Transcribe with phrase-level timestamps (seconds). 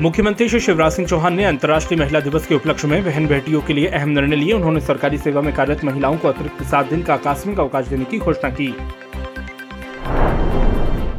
[0.00, 3.72] मुख्यमंत्री श्री शिवराज सिंह चौहान ने अंतर्राष्ट्रीय महिला दिवस के उपलक्ष्य में बहन बेटियों के
[3.72, 7.14] लिए अहम निर्णय लिए। उन्होंने सरकारी सेवा में कार्यरत महिलाओं को अतिरिक्त सात दिन का
[7.14, 8.68] आकस्मिक अवकाश देने की घोषणा की।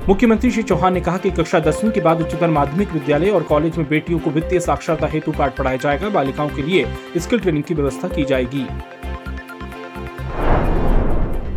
[0.07, 3.77] मुख्यमंत्री श्री चौहान ने कहा कि कक्षा दसवीं के बाद उच्चतर माध्यमिक विद्यालय और कॉलेज
[3.77, 6.85] में बेटियों को वित्तीय साक्षरता हेतु पाठ पढ़ाया जाएगा। बालिकाओं के लिए
[7.17, 8.65] स्किल ट्रेनिंग की व्यवस्था की जाएगी।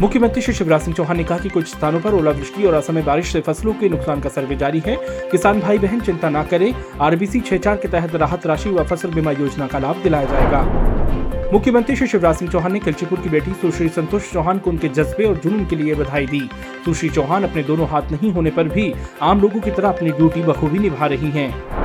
[0.00, 3.32] मुख्यमंत्री श्री शिवराज सिंह चौहान ने कहा कि कुछ स्थानों पर ओलावृष्टि और असमय बारिश
[3.32, 4.96] से फ़सलों के नुकसान का सर्वे जारी है।
[5.30, 9.10] किसान भाई बहन चिंता न करें। आरबीसी छह चार के तहत राहत राशि व फ़सल
[9.10, 13.52] बीमा योजना का लाभ दिलाया जाएगा। मुख्यमंत्री श्री शिवराज सिंह चौहान ने किलचीपुर की बेटी
[13.52, 16.40] सुश्री संतोष चौहान को उनके जज्बे और जुनून के लिए बधाई दी।
[16.84, 18.92] सुश्री चौहान अपने दोनों हाथ नहीं होने पर भी
[19.22, 21.79] आम लोगों की तरह अपनी ड्यूटी बखूबी निभा रही हैं।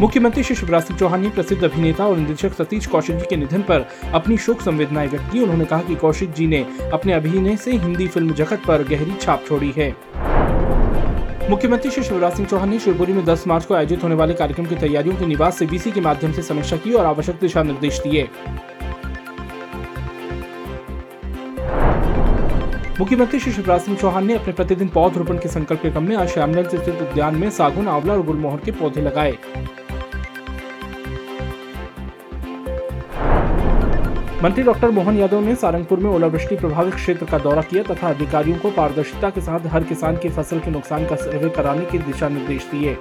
[0.00, 3.62] मुख्यमंत्री श्री शिवराज सिंह चौहान ने प्रसिद्ध अभिनेता और निर्देशक सतीश कौशिक जी के निधन
[3.62, 6.60] पर अपनी शोक संवेदनाएँ व्यक्त की। उन्होंने कहा कि कौशिक जी ने
[6.92, 9.88] अपने अभिनय से हिंदी फ़िल्म जगत पर गहरी छाप छोड़ी है।
[11.50, 14.66] मुख्यमंत्री श्री शिवराज सिंह चौहान ने शिवपुरी में 10 मार्च को आयोजित होने वाले कार्यक्रम
[14.66, 18.00] की तैयारियों के निवास से बीसी के माध्यम से समीक्षा की और आवश्यक दिशा निर्देश
[18.00, 18.28] दिए।
[23.00, 26.28] मुख्यमंत्री श्री शिवराज सिंह चौहान ने अपने प्रतिदिन पौधरोपण के संकल्प के क्रम में आज
[26.28, 29.36] श्यामनगर स्थित उद्यान में सागुन, आंवला और गुलमोहर के पौधे लगाए।
[34.42, 38.58] मंत्री डॉक्टर मोहन यादव ने सारंगपुर में ओलावृष्टि प्रभावित क्षेत्र का दौरा किया तथा अधिकारियों
[38.58, 42.28] को पारदर्शिता के साथ हर किसान की फ़सल के नुकसान का सर्वे कराने के दिशा
[42.28, 42.96] निर्देश दिए।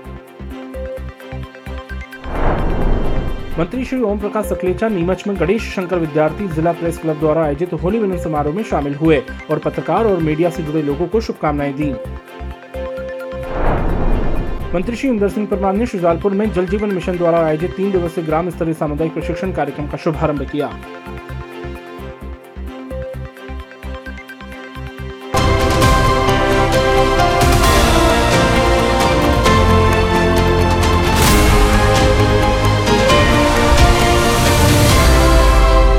[3.60, 7.74] मंत्री श्री ओम प्रकाश सकलेचा नीमच में गणेश शंकर विद्यार्थी जिला प्रेस क्लब द्वारा आयोजित
[7.74, 11.74] होली मिलन समारोह में शामिल हुए और पत्रकार और मीडिया से जुड़े लोगों को शुभकामनाएँ
[11.74, 11.94] दी।
[14.74, 18.24] मंत्री श्री इंदर सिंह परमार ने शुजालपुर में जल जीवन मिशन द्वारा आयोजित तीन दिवसीय
[18.24, 20.68] ग्राम स्तरीय सामुदायिक प्रशिक्षण कार्यक्रम का शुभारंभ किया।